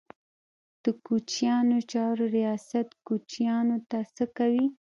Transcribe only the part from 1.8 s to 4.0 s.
چارو ریاست کوچیانو ته